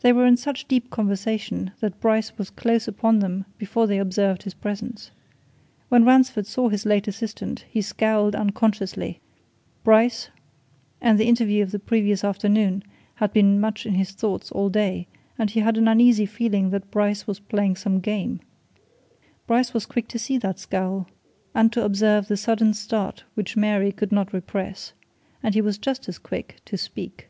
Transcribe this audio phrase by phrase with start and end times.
[0.00, 4.42] They were in such deep conversation that Bryce was close upon them before they observed
[4.42, 5.12] his presence.
[5.88, 9.20] When Ransford saw his late assistant, he scowled unconsciously
[9.84, 10.30] Bryce,
[11.00, 12.82] and the interview of the previous afternoon,
[13.14, 15.06] had been much in his thoughts all day,
[15.38, 18.40] and he had an uneasy feeling that Bryce was playing some game.
[19.46, 21.06] Bryce was quick to see that scowl
[21.54, 24.94] and to observe the sudden start which Mary could not repress
[25.44, 27.28] and he was just as quick to speak.